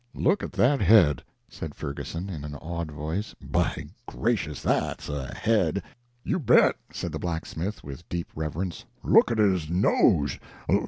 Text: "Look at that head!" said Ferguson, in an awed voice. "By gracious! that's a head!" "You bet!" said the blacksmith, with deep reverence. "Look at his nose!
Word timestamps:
"Look 0.15 0.41
at 0.41 0.53
that 0.53 0.81
head!" 0.81 1.21
said 1.47 1.75
Ferguson, 1.75 2.27
in 2.27 2.43
an 2.43 2.55
awed 2.55 2.89
voice. 2.91 3.35
"By 3.39 3.85
gracious! 4.07 4.63
that's 4.63 5.09
a 5.09 5.27
head!" 5.31 5.83
"You 6.23 6.39
bet!" 6.39 6.75
said 6.91 7.11
the 7.11 7.19
blacksmith, 7.19 7.83
with 7.83 8.09
deep 8.09 8.31
reverence. 8.35 8.85
"Look 9.03 9.29
at 9.29 9.37
his 9.37 9.69
nose! 9.69 10.39